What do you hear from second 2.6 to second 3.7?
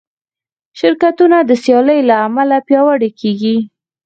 پیاوړي کېږي.